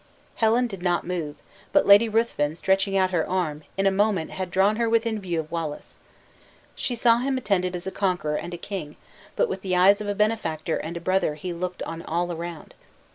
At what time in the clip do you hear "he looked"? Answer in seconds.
11.35-11.83